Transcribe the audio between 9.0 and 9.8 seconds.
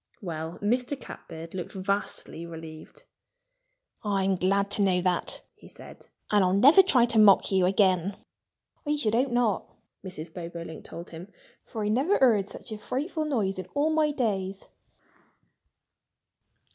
hope not!"